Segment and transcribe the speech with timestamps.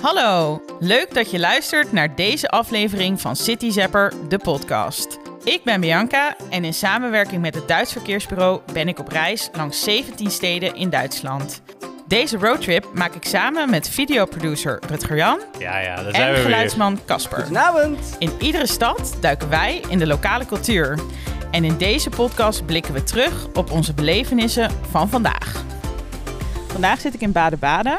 [0.00, 5.18] Hallo, leuk dat je luistert naar deze aflevering van City Zapper, de podcast.
[5.44, 9.82] Ik ben Bianca en in samenwerking met het Duits Verkeersbureau ben ik op reis langs
[9.84, 11.62] 17 steden in Duitsland.
[12.06, 16.34] Deze roadtrip maak ik samen met videoproducer Rutger Jan Ja, ja, daar zijn en we
[16.34, 16.42] weer.
[16.42, 17.38] geluidsman Casper.
[17.38, 18.16] Goedenavond.
[18.18, 20.98] In iedere stad duiken wij in de lokale cultuur.
[21.50, 25.64] En in deze podcast blikken we terug op onze belevenissen van vandaag.
[26.66, 27.98] Vandaag zit ik in Baden-Baden.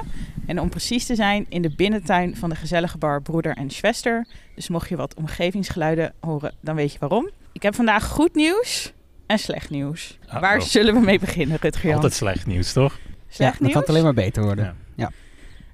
[0.49, 4.25] En om precies te zijn in de binnentuin van de gezellige bar Broeder en Schwester.
[4.55, 7.29] Dus mocht je wat omgevingsgeluiden horen, dan weet je waarom.
[7.51, 8.93] Ik heb vandaag goed nieuws
[9.25, 10.17] en slecht nieuws.
[10.27, 10.41] Uh-oh.
[10.41, 11.95] Waar zullen we mee beginnen, Rutger Jan?
[11.95, 12.99] Altijd slecht nieuws, toch?
[13.27, 14.75] Slecht ja, dan kan het alleen maar beter worden.
[14.95, 15.11] Ja.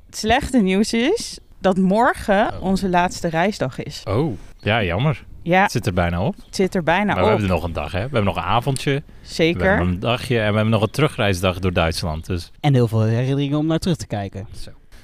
[0.06, 2.62] Het slechte nieuws is dat morgen Oh.
[2.62, 4.02] onze laatste reisdag is.
[4.06, 5.26] Oh, ja, jammer.
[5.46, 6.36] Ja, Het zit er bijna op.
[6.46, 7.30] het zit er bijna maar we op.
[7.30, 7.98] hebben nog een dag, hè?
[7.98, 8.92] We hebben nog een avondje.
[8.94, 9.68] We Zeker.
[9.70, 12.26] hebben een dagje en we hebben nog een terugreisdag door Duitsland.
[12.26, 14.48] Dus En heel veel herinneringen om naar terug te kijken.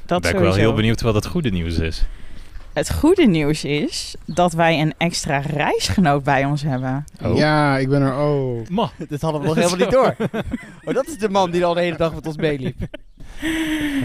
[0.06, 2.04] Dat ben ik wel heel benieuwd wat het goede nieuws is.
[2.74, 7.06] Het goede nieuws is dat wij een extra reisgenoot bij ons hebben.
[7.24, 7.38] Oh.
[7.38, 8.18] Ja, ik ben er.
[8.18, 8.68] Oh.
[8.70, 10.16] Ma, Dit hadden we nog helemaal niet door.
[10.86, 12.76] Oh, dat is de man die al de hele dag met ons meeliep.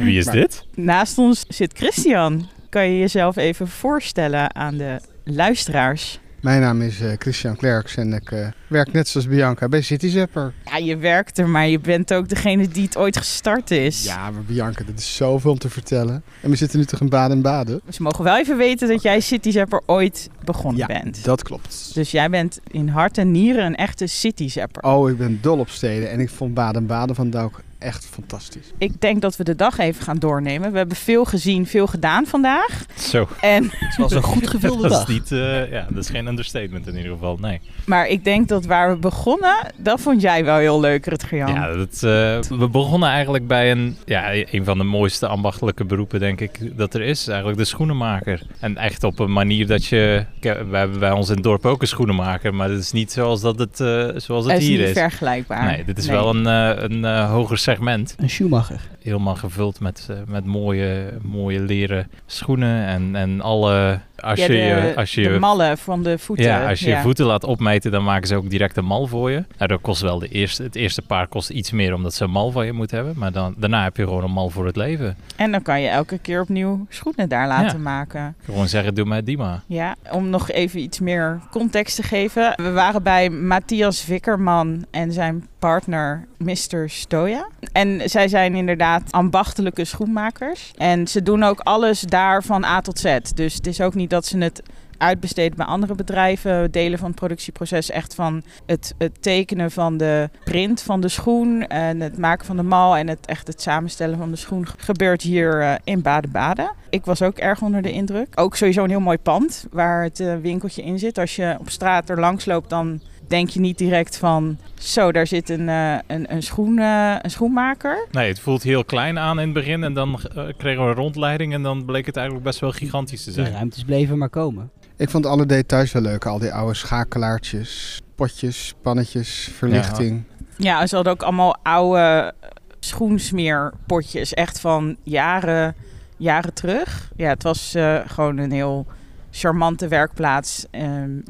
[0.03, 0.67] wie is Maar- dit?
[0.75, 2.49] Naast ons zit Christian.
[2.69, 6.19] Kan je jezelf even voorstellen aan de luisteraars?
[6.47, 8.31] Mijn naam is eh, Christian Klerks en ik
[8.67, 10.53] eh, werk net zoals Bianca bij City Zapper.
[10.65, 14.05] Ja, je werkt er, maar je bent ook degene die het ooit gestart is.
[14.05, 16.23] Ja, maar Bianca, dat is zoveel om te vertellen.
[16.43, 17.81] En we zitten nu toch in Baden-Baden?
[17.91, 21.25] Ze mogen wel even weten dat jij City Zapper ooit begonnen Ja, bent.
[21.25, 21.91] dat klopt.
[21.95, 24.83] Dus jij bent in hart en nieren een echte City Zapper.
[24.83, 28.73] Oh, ik ben dol op steden en ik vond Baden-Baden van ook echt fantastisch.
[28.79, 30.73] Ik denk dat we de dag even gaan doornemen.
[30.73, 32.85] We hebben veel gezien, veel gedaan vandaag.
[32.99, 33.29] Zo.
[33.41, 35.09] En, Het was een goed gevulde dat dag.
[35.09, 37.61] is niet, eh, ja, dat is geen understatement in ieder geval, nee.
[37.87, 41.53] maar ik denk dat waar we begonnen, dat vond jij wel heel leuk, Rutger Jan.
[41.55, 46.21] Ja, dat, eh, we begonnen eigenlijk bij een, ja, een van de mooiste ambachtelijke beroepen,
[46.21, 47.29] denk ik, dat er is.
[47.29, 48.43] Eigenlijk de schoenenmaker.
[48.61, 50.25] En echt op een manier dat je...
[50.41, 53.13] Kijk, We hebben bij ons in het dorp ook een schoenenmaker, maar het is niet
[53.13, 54.93] zoals, dat het, eh, zoals het Het is hier niet is.
[54.93, 55.65] vergelijkbaar.
[55.65, 56.17] Nee, dit is Nee.
[56.17, 58.15] wel een, eh, een hoger segment.
[58.19, 58.81] Een Schumacher.
[59.03, 64.01] Helemaal gevuld met, eh, met mooie, mooie leren schoenen en, en alle...
[64.27, 64.57] Als Ja, je, de,
[64.87, 66.45] je- als je, de mallen van de voeten.
[66.45, 66.97] ja, als je ja.
[66.97, 69.45] je voeten laat opmeten, dan maken ze ook direct een mal voor je.
[69.59, 72.31] Nou, dat kost wel de eerste, het eerste paar kost iets meer omdat ze een
[72.31, 73.15] mal van je moeten hebben.
[73.19, 75.17] Maar dan, daarna heb je gewoon een mal voor het leven.
[75.37, 78.35] En dan kan je elke keer opnieuw schoenen daar laten maken.
[78.45, 79.61] Gewoon zeggen, doe mij die maar.
[79.67, 82.53] Ja, om nog even iets meer context te geven.
[82.57, 86.89] We waren bij Matthias Wikkerman en zijn partner Mr.
[86.91, 87.49] Stoja.
[87.73, 90.73] En zij zijn inderdaad ambachtelijke schoenmakers.
[90.77, 93.19] En ze doen ook alles daar van A tot Z.
[93.35, 94.63] Dus het is ook niet dat ze het
[94.99, 96.71] uitbesteden bij andere bedrijven.
[96.71, 101.67] Delen van het productieproces echt van het, het tekenen van de print van de schoen
[101.67, 105.23] en het maken van de mal en het echt het samenstellen van de schoen gebeurt
[105.23, 106.73] hier eh, in Baden-Baden.
[106.91, 108.29] Ik was ook erg onder de indruk.
[108.35, 111.19] Ook sowieso een heel mooi pand waar het eh, winkeltje in zit.
[111.19, 115.27] Als je op straat er langs loopt, dan denk je niet direct van zo, daar
[115.27, 118.07] zit een, eh, een, een, schoen, eh, een schoenmaker.
[118.11, 119.85] Nee, het voelt heel klein aan in het begin.
[119.85, 123.25] En dan eh, kregen we een rondleiding en dan bleek het eigenlijk best wel gigantisch
[123.25, 123.53] te De zijn.
[123.53, 124.71] ruimtes bleven maar komen.
[124.97, 126.27] Ik vond alle details wel leuk.
[126.27, 130.23] Al die oude schakelaartjes, potjes, pannetjes, verlichting.
[130.57, 132.35] Ja, ze hadden ook allemaal oude
[132.81, 135.75] schoensmeerpotjes, echt van jaren,
[136.17, 137.11] jaren terug.
[137.17, 138.87] Ja, het was eh, gewoon een heel
[139.31, 140.67] charmante werkplaats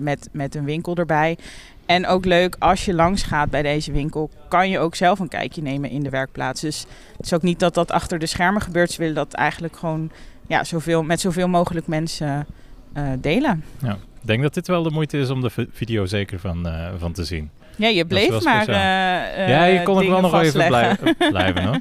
[0.01, 1.39] met, met een winkel erbij.
[1.87, 5.29] En ook leuk, als je langs gaat bij deze winkel, kan je ook zelf een
[5.29, 6.61] kijkje nemen in de werkplaats.
[6.61, 6.87] Dus
[7.17, 8.91] het is ook niet dat dat achter de schermen gebeurt.
[8.91, 10.11] Ze willen dat eigenlijk gewoon
[10.47, 12.47] ja, zoveel, met zoveel mogelijk mensen
[12.93, 13.65] eh, delen.
[13.83, 13.93] Ik
[14.33, 17.13] denk dat dit wel de moeite is om de vi- video zeker van, eh, van
[17.13, 17.51] te zien.
[17.77, 18.69] Ja, je bleef maar.
[18.69, 21.15] eh, ja, je kon ook dingen wel nog even vastleggen.
[21.17, 21.81] blij- blijven hoor.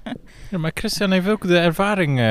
[0.49, 2.19] Ja, maar Christian heeft ook de ervaring.
[2.19, 2.25] eh,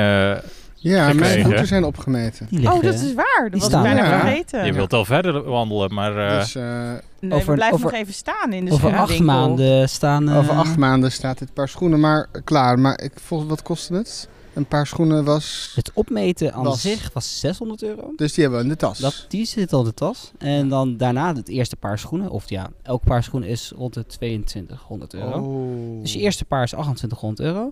[0.75, 2.47] Ja, Gekregen, mijn voeten zijn opgemeten.
[2.63, 3.47] Oh, dat is waar.
[3.51, 4.19] Dat was ik bijna er.
[4.19, 4.65] vergeten.
[4.65, 6.91] je wilt al verder wandelen, maar eh, Dus eh,
[7.27, 10.29] Nee, Over- we blijven over- nog even staan in de Over acht maanden staan...
[10.29, 12.79] eh, over acht maanden staat dit paar schoenen maar klaar.
[12.79, 14.27] Maar ik, wat kostte het?
[14.53, 15.71] Een paar schoenen was...
[15.75, 18.13] Het opmeten aan Was- zich was 600 euro.
[18.15, 18.99] Dus die hebben we in de tas.
[18.99, 20.31] Dat, die zit al in de tas.
[20.37, 22.29] En dan daarna het eerste paar schoenen.
[22.29, 25.39] Of ja, elk paar schoenen is rond de 2200 euro.
[25.39, 26.01] Oh.
[26.01, 27.71] Dus je eerste paar is 2800 euro.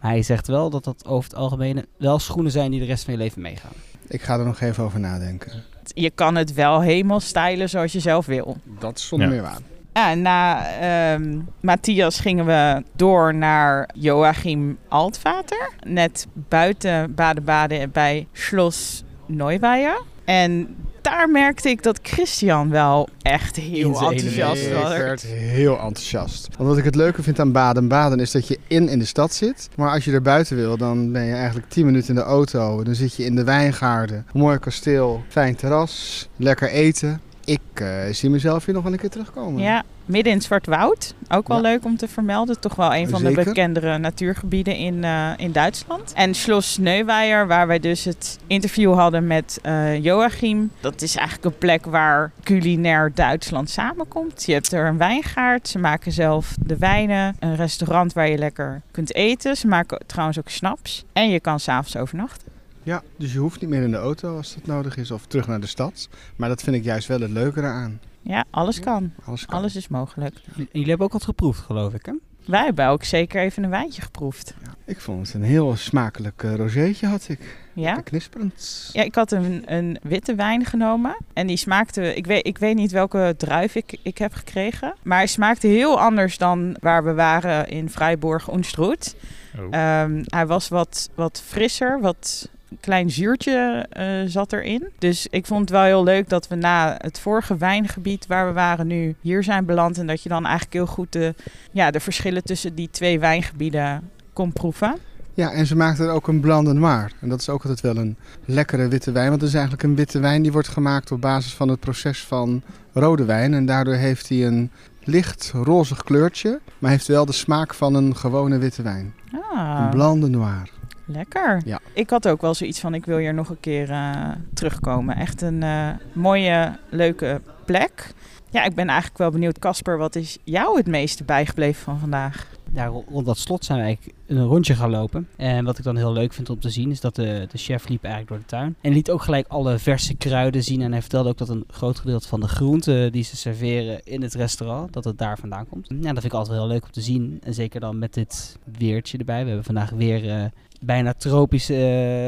[0.00, 3.04] Maar hij zegt wel dat dat over het algemeen wel schoenen zijn die de rest
[3.04, 3.72] van je leven meegaan.
[4.08, 5.62] Ik ga er nog even over nadenken.
[5.94, 8.56] Je kan het wel helemaal stylen zoals je zelf wil.
[8.80, 9.34] Dat is zonder Ja.
[9.34, 9.58] meer waar.
[9.92, 15.70] Ja, na ehm, Matthias gingen we door naar Joachim Altvater.
[15.86, 20.00] Net buiten Baden-Baden bij Schloss Neuweier.
[20.28, 24.92] En daar merkte ik dat Christian wel echt heel enthousiast was.
[24.92, 26.48] Ik werd heel enthousiast.
[26.56, 29.04] Want wat ik het leuke vind aan baden baden is dat je in in de
[29.04, 29.68] stad zit.
[29.76, 32.82] Maar als je er buiten wil, dan ben je eigenlijk 10 minuten in de auto.
[32.82, 34.16] Dan zit je in de wijngaarden.
[34.16, 37.20] Een mooi kasteel, fijn terras, lekker eten.
[37.48, 39.62] Ik eh, zie mezelf hier nog wel een keer terugkomen.
[39.62, 41.14] Ja, midden in het Zwartwoud.
[41.28, 41.62] Ook wel Ja.
[41.62, 42.60] leuk om te vermelden.
[42.60, 46.12] Toch wel een van de bekendere natuurgebieden in, eh, in Duitsland.
[46.12, 50.70] En Schloss Neuweier, waar wij dus het interview hadden met eh, Joachim.
[50.80, 54.44] Dat is eigenlijk een plek waar culinair Duitsland samenkomt.
[54.44, 55.68] Je hebt er een wijngaard.
[55.68, 57.36] Ze maken zelf de wijnen.
[57.38, 59.56] Een restaurant waar je lekker kunt eten.
[59.56, 61.04] Ze maken trouwens ook snaps.
[61.12, 62.47] En je kan s'avonds overnachten.
[62.88, 65.46] Ja, dus je hoeft niet meer in de auto als dat nodig is of terug
[65.46, 66.08] naar de stad.
[66.36, 68.00] Maar dat vind ik juist wel het leuke eraan.
[68.22, 69.12] Ja, alles kan.
[69.24, 69.58] Alles kan.
[69.58, 70.34] Alles is mogelijk.
[70.56, 72.12] En jullie hebben ook wat geproefd, geloof ik, hè?
[72.44, 74.54] Wij hebben ook zeker even een wijntje geproefd.
[74.64, 77.58] Ja, ik vond het een heel smakelijk uh, rozeetje had ik.
[77.72, 77.84] Ja?
[77.84, 78.90] Lekker knisperend.
[78.92, 81.16] Ja, ik had een, een witte wijn genomen.
[81.32, 82.14] En die smaakte...
[82.14, 84.94] Ik weet, ik weet niet welke druif ik, ik heb gekregen.
[85.02, 89.16] Maar hij smaakte heel anders dan waar we waren in Freiburg Oenstroet.
[89.58, 89.64] Oh.
[89.70, 92.48] Ehm, hij was wat, wat frisser, wat
[92.80, 94.88] klein zuurtje eh, zat erin.
[94.98, 98.52] Dus ik vond het wel heel leuk dat we na het vorige wijngebied waar we
[98.52, 99.98] waren nu hier zijn beland.
[99.98, 101.34] En dat je dan eigenlijk heel goed de,
[101.72, 104.96] ja, de verschillen tussen die twee wijngebieden kon proeven.
[105.34, 107.12] Ja, en ze maakten er ook een blanc de noir.
[107.20, 109.28] En dat is ook altijd wel een lekkere witte wijn.
[109.28, 112.24] Want het is eigenlijk een witte wijn die wordt gemaakt op basis van het proces
[112.24, 112.62] van
[112.92, 113.54] rode wijn.
[113.54, 114.70] En daardoor heeft hij een
[115.04, 119.14] licht rozig kleurtje, maar heeft wel de smaak van een gewone witte wijn.
[119.32, 119.80] Ah.
[119.80, 120.70] Een blanc de noir.
[121.08, 121.60] Lekker.
[121.64, 121.78] Ja.
[121.92, 125.16] Ik had ook wel zoiets van, ik wil hier nog een keer uh, terugkomen.
[125.16, 128.12] Echt een uh, mooie, leuke plek.
[128.50, 132.46] Ja, ik ben eigenlijk wel benieuwd, Casper, wat is jou het meeste bijgebleven van vandaag?
[132.72, 135.28] Ja, rond dat slot zijn we eigenlijk een rondje gaan lopen.
[135.36, 137.88] En wat ik dan heel leuk vind om te zien, is dat de, de chef
[137.88, 138.76] liep eigenlijk door de tuin.
[138.80, 140.82] En liet ook gelijk alle verse kruiden zien.
[140.82, 144.22] En hij vertelde ook dat een groot gedeelte van de groenten die ze serveren in
[144.22, 145.86] het restaurant, dat het daar vandaan komt.
[145.88, 147.38] Ja, dat vind ik altijd heel leuk om te zien.
[147.42, 149.40] En zeker dan met dit weertje erbij.
[149.40, 150.44] We hebben vandaag weer uh,
[150.80, 151.74] bijna tropische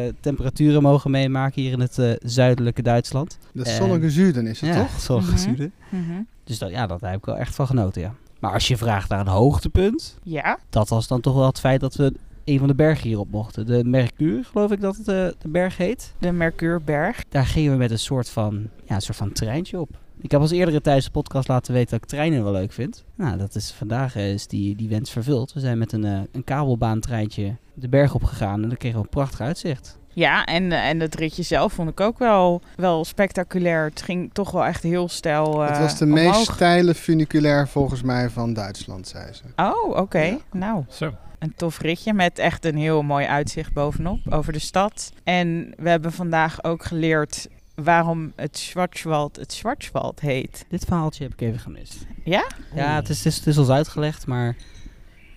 [0.07, 3.39] uh, temperaturen mogen meemaken hier in het uh, zuidelijke Duitsland.
[3.53, 5.01] De zonnige zuiden is het ja, toch?
[5.01, 5.41] zonnige Mhm.
[5.41, 5.73] zuiden.
[5.89, 6.27] Mm -hmm.
[6.45, 8.15] Dus dat, ja, dat heb ik wel echt van genoten, ja.
[8.41, 10.59] Maar als je vraagt naar een hoogtepunt, ja.
[10.71, 12.13] dat was dan toch wel het feit dat we
[12.45, 13.67] een van de bergen hierop mochten.
[13.67, 16.15] De Mercure, geloof ik dat het uh, de berg heet.
[16.19, 17.25] De Mercureberg.
[17.29, 19.99] Daar gingen we met een soort van, ja, een soort van treintje op.
[20.21, 23.05] Ik heb als eerdere tijdens de podcast laten weten dat ik treinen wel leuk vind.
[23.15, 25.53] Nou, dat is, vandaag is die, die wens vervuld.
[25.53, 29.11] We zijn met een, uh, een kabelbaantreintje de berg opgegaan en dan kregen we een
[29.11, 29.99] prachtig uitzicht.
[30.21, 33.85] Ja, en, en het ritje zelf vond ik ook wel, wel spectaculair.
[33.85, 35.63] Het ging toch wel echt heel stijl.
[35.63, 36.37] Uh, het was de omhoog.
[36.37, 39.43] meest steile funiculair volgens mij van Duitsland, zei ze.
[39.57, 40.01] Oh, oké.
[40.01, 40.29] Okay.
[40.31, 40.39] Ja.
[40.53, 41.13] Nou, Zo.
[41.39, 45.13] een tof ritje met echt een heel mooi uitzicht bovenop over de stad.
[45.25, 50.65] En we hebben vandaag ook geleerd waarom het Schwarzwald het Schwarzwald heet.
[50.69, 52.07] Dit verhaaltje heb ik even gemist.
[52.25, 52.47] Ja?
[52.75, 54.57] Ja, het is, het is, het is ons uitgelegd, maar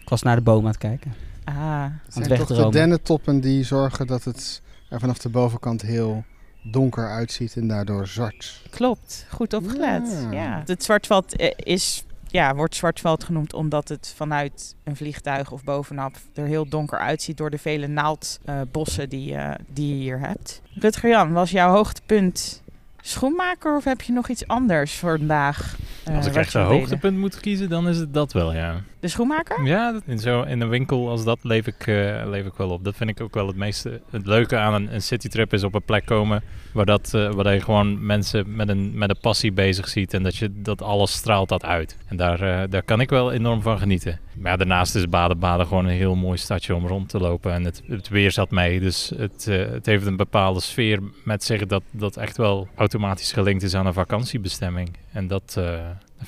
[0.02, 1.14] ik was naar de boom aan het kijken.
[1.44, 4.62] Ah, Het zijn toch de dennentoppen die zorgen dat het
[4.94, 6.24] er vanaf de bovenkant heel
[6.62, 8.62] donker uitziet en daardoor zwart.
[8.70, 9.26] klopt.
[9.30, 10.28] Goed opgelet.
[10.32, 10.32] Ja.
[10.32, 10.64] Ja.
[10.66, 16.16] Het Zwartveld eh, is, ja, wordt Zwartveld genoemd omdat het vanuit een vliegtuig of bovenop
[16.34, 20.62] er heel donker uitziet door de vele naaldbossen die, eh, die je hier hebt.
[20.74, 22.62] Rutger Jan, was jouw hoogtepunt
[23.02, 25.76] schoenmaker of heb je nog iets anders voor vandaag?
[26.04, 28.82] eh, Als ik echt een hoogtepunt moet kiezen, dan is het dat wel, ja.
[29.04, 29.66] De schoenmaker?
[29.66, 32.84] Ja, in, zo, in een winkel als dat leef ik, eh, leef ik wel op.
[32.84, 34.02] Dat vind ik ook wel het meeste.
[34.10, 37.54] Het leuke aan een, een citytrip is op een plek komen waar, dat, eh, waar
[37.54, 40.14] je gewoon mensen met een, met een passie bezig ziet.
[40.14, 41.98] En dat, je, dat alles straalt dat uit.
[42.08, 44.20] En daar, eh, daar kan ik wel enorm van genieten.
[44.38, 47.54] Maar daarnaast is Baden-Baden gewoon een heel mooi stadje om rond te lopen.
[47.54, 48.80] En het, het weer zat mee.
[48.80, 53.64] Dus het, het heeft een bepaalde sfeer met zich dat dat echt wel automatisch gelinkt
[53.64, 54.98] is aan een vakantiebestemming.
[55.12, 55.62] En dat,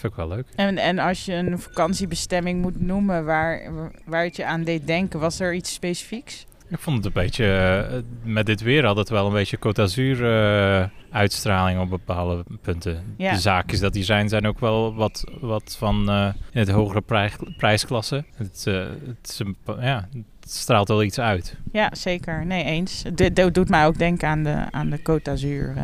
[0.01, 0.47] dat vind ik wel leuk.
[0.55, 3.71] En, en als je een vakantiebestemming moet noemen waar,
[4.05, 6.45] waar het je aan deed denken, was er iets specifieks?
[6.67, 7.45] Ik vond het een beetje,
[7.91, 12.43] eh, met dit weer had het wel een beetje Côte d'Azur eh, uitstraling op bepaalde
[12.61, 13.13] punten.
[13.17, 13.33] Ja.
[13.33, 17.01] De zaakjes dat die zijn, zijn ook wel wat, wat van eh, in het hogere
[17.01, 18.23] prij- prijsklasse.
[18.35, 20.07] Het, het, is een ja,
[20.47, 21.55] straalt wel iets uit.
[21.71, 22.45] Ja, zeker.
[22.45, 23.03] Nee, eens.
[23.03, 25.83] Het do- doet mij ook denken aan de, aan de Côte d'Azur eh,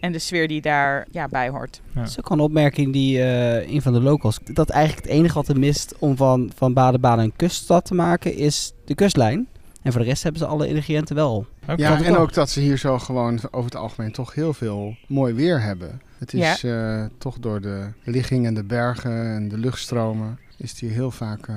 [0.00, 1.80] en de sfeer die daar ja, bij hoort.
[1.94, 2.00] Ja.
[2.00, 4.38] Dat is ook wel een opmerking die eh, een van de locals...
[4.44, 8.34] Dat eigenlijk het enige wat er mist om van, van Baden-Baden een kuststad te maken
[8.34, 9.48] is de kustlijn.
[9.82, 11.46] En voor de rest hebben ze alle ingrediënten wel.
[11.76, 15.34] Ja, en ook dat ze hier zo gewoon over het algemeen toch heel veel mooi
[15.34, 16.00] weer hebben.
[16.18, 20.80] Het is eh, toch door de ligging en de bergen en de luchtstromen is het
[20.80, 21.48] hier heel vaak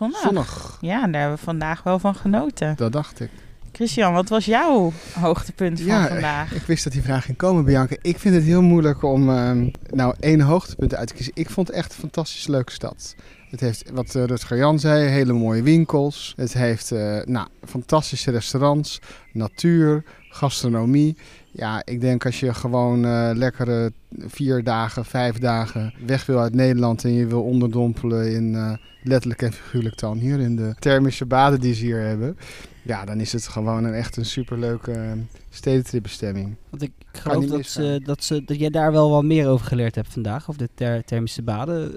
[0.00, 0.78] eh, zonnig.
[0.80, 2.76] Ja, en daar hebben we vandaag wel van genoten.
[2.76, 3.30] Dat dacht ik.
[3.72, 6.52] Christian, wat was jouw hoogtepunt van Ja, vandaag?
[6.52, 7.96] Ik wist dat die vraag ging komen, Bianca.
[8.02, 11.32] Ik vind het heel moeilijk om ehm, nou één hoogtepunt uit te kiezen.
[11.34, 13.14] Ik vond het echt een fantastisch leuke stad.
[13.50, 16.32] Het heeft, wat uh, Rutger Jan zei, hele mooie winkels.
[16.36, 19.00] Het heeft uh, nou, fantastische restaurants,
[19.32, 21.16] natuur, gastronomie.
[21.54, 26.54] Ja, ik denk als je gewoon uh, lekkere vier dagen, vijf dagen weg wil uit
[26.54, 31.26] Nederland en je wil onderdompelen in uh, letterlijk en figuurlijk dan hier in de thermische
[31.26, 32.36] baden die ze hier hebben.
[32.82, 35.12] Ja, dan is het gewoon een echt een superleuke uh,
[35.50, 36.56] stedentripbestemming.
[36.70, 39.94] Want ik geloof dat, ze, dat, ze, dat jij daar wel wat meer over geleerd
[39.94, 41.92] hebt vandaag, over de ter thermische baden.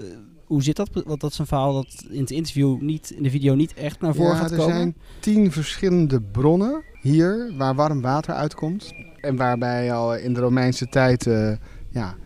[0.46, 0.88] Hoe zit dat?
[1.04, 4.00] Want dat is een verhaal dat in het interview niet, in de video niet echt
[4.00, 4.74] naar voren ja, gaat er komen.
[4.74, 8.92] Er zijn tien verschillende bronnen hier waar warm water uitkomt.
[9.20, 11.52] En waarbij al in de Romeinse tijd uh,
[11.90, 12.16] ja,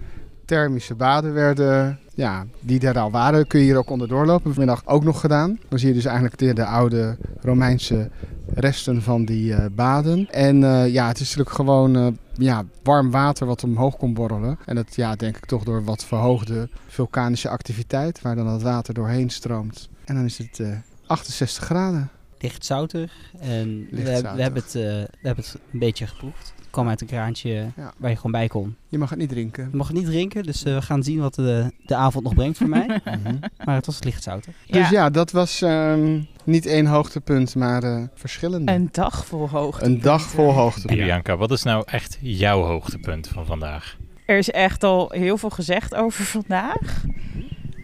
[0.50, 1.98] thermische baden werden.
[2.14, 4.54] Ja, die er al waren, kun je hier ook onderdoor lopen.
[4.54, 5.58] Vanmiddag ook nog gedaan.
[5.68, 8.10] Dan zie je dus eigenlijk de, de oude Romeinse
[8.54, 10.30] resten van die uh, baden.
[10.30, 14.58] En uh, ja, het is natuurlijk gewoon uh, ja, warm water wat omhoog komt borrelen.
[14.66, 18.94] En dat ja, denk ik toch door wat verhoogde vulkanische activiteit, waar dan het water
[18.94, 19.88] doorheen stroomt.
[20.04, 20.60] En dan is het
[21.06, 22.10] 68 graden.
[22.38, 23.12] Licht zoutig.
[23.40, 26.52] En Licht we, we, hebben het, we hebben het een beetje geproefd.
[26.70, 27.92] Kwam uit een kraantje Ja.
[27.96, 28.76] waar je gewoon bij kon.
[28.88, 29.68] Je mag het niet drinken.
[29.70, 32.58] Je mag het niet drinken, dus we gaan zien wat de, de avond nog brengt
[32.58, 32.86] voor mij.
[33.04, 33.36] Mhm.
[33.64, 34.54] Maar het was licht zoutig.
[34.66, 38.72] Dus ja, dat was um, niet één hoogtepunt, maar uh, verschillende.
[38.72, 39.84] Een dag vol hoogte.
[39.84, 41.04] Een dag vol hoogtepunten.
[41.04, 43.96] Bianca, wat is nou echt jouw hoogtepunt van vandaag?
[44.26, 47.04] Er is echt al heel veel gezegd over vandaag.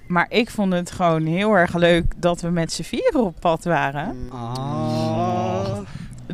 [0.07, 3.65] Maar ik vond het gewoon heel erg leuk dat we met z'n vieren op pad
[3.65, 4.17] waren.
[4.33, 5.06] Oh.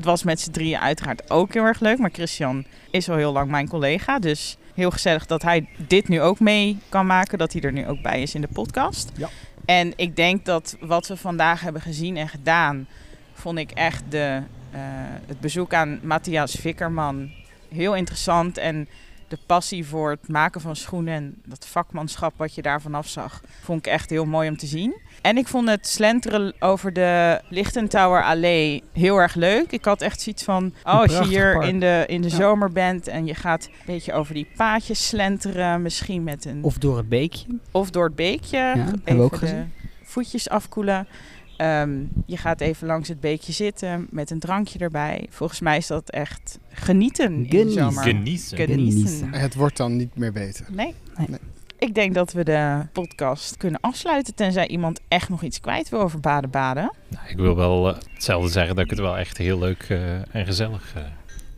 [0.02, 1.98] Het was met z'n drieën uiteraard ook heel erg leuk.
[1.98, 4.18] Maar Christian is al heel lang mijn collega.
[4.18, 7.38] Dus heel gezellig dat hij dit nu ook mee kan maken.
[7.38, 9.12] Dat hij er nu ook bij is in de podcast.
[9.16, 9.28] Ja.
[9.64, 12.86] En ik denk dat wat we vandaag hebben gezien en gedaan...
[13.32, 14.42] vond ik echt de,
[14.74, 14.80] uh,
[15.26, 17.30] het bezoek aan Matthias Vikkerman
[17.68, 18.58] heel interessant.
[18.58, 18.88] En
[19.32, 23.40] de passie voor het maken van schoenen en dat vakmanschap wat je daar vanaf zag...
[23.60, 24.96] vond ik echt heel mooi om te zien.
[25.22, 29.72] En ik vond het slenteren over de Lichtentouwer Allee heel erg leuk.
[29.72, 32.34] Ik had echt zoiets van, oh, als je hier in de, in de ja.
[32.34, 36.64] zomer bent en je gaat een beetje over die paadjes slenteren, misschien met een...
[36.64, 37.46] Of door het beekje.
[37.70, 38.56] Of door het beekje.
[38.56, 39.72] Ja, hebben we ook gezien.
[40.02, 41.06] voetjes afkoelen.
[41.58, 45.26] Um, je gaat even langs het beekje zitten met een drankje erbij.
[45.30, 48.02] Volgens mij is dat echt genieten in de zomer.
[48.02, 48.56] Genieten.
[48.56, 49.32] Genieten.
[49.32, 50.66] Het wordt dan niet meer beter.
[50.70, 50.94] Nee.
[51.16, 51.26] Nee.
[51.28, 51.38] nee.
[51.78, 54.34] Ik denk dat we de podcast kunnen afsluiten.
[54.34, 56.92] Tenzij iemand echt nog iets kwijt wil over baden-baden.
[57.08, 60.34] Nou, ik wil wel uh, hetzelfde zeggen dat ik het wel echt heel leuk uh,
[60.34, 61.02] en gezellig uh,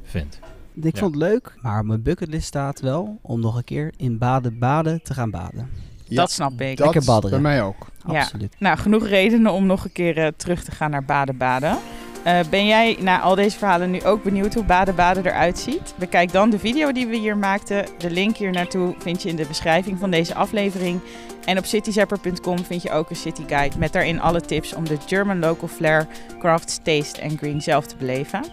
[0.03, 0.39] vind.
[0.75, 1.01] Ik ja.
[1.01, 5.03] vond het leuk, maar op mijn bucketlist staat wel om nog een keer in baden-baden
[5.03, 5.69] te gaan baden.
[6.05, 6.77] Ja, dat snap ik.
[6.77, 7.43] Dat Lekker badderen.
[7.43, 7.87] bij mij ook.
[8.07, 8.21] Ja.
[8.21, 8.57] Absoluut.
[8.59, 11.79] Nou, genoeg redenen om nog een keer uh, terug te gaan naar baden-baden.
[12.27, 15.95] Uh, ben jij na al deze verhalen nu ook benieuwd hoe baden-baden eruit ziet?
[15.99, 17.87] Bekijk dan de video die we hier maakten.
[17.99, 21.01] De link hier naartoe vind je in de beschrijving van deze aflevering.
[21.45, 24.97] En op cityzapper.com vind je ook een city guide met daarin alle tips om de
[25.07, 26.07] German local flair,
[26.39, 28.45] crafts, taste en green zelf te beleven.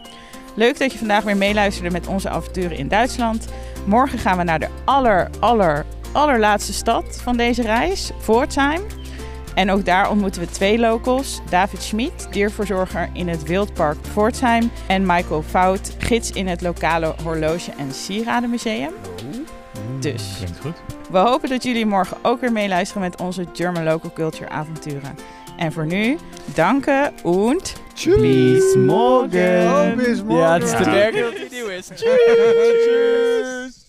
[0.56, 3.48] Leuk dat je vandaag weer meeluisterde met onze avonturen in Duitsland.
[3.86, 8.82] Morgen gaan we naar de aller, aller, allerlaatste stad van deze reis, Pforzheim.
[9.56, 11.42] En ook daar ontmoeten we twee locals.
[11.50, 14.72] David Schmid, dierverzorger in het Wildpark Pforzheim.
[14.88, 18.92] En Michael Fout, gids in het lokale horloge- en sieradenmuseum.
[20.00, 20.76] Dus Klinkt goed.
[21.12, 25.16] we hopen dat jullie morgen ook weer meeluisteren met onze German Local Culture avonturen.
[25.58, 26.18] En voor nu,
[26.54, 27.74] danken und
[28.06, 29.66] Bis morgen.
[29.66, 30.46] Oh, bis morgen.
[30.46, 31.88] Ja, het is te merken dat het nieuw is.
[31.88, 33.80] Tschüss.